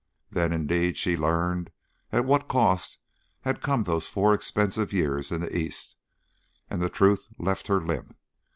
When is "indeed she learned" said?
0.51-1.69